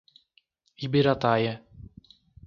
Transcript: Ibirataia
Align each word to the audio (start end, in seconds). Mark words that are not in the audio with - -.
Ibirataia 0.85 1.53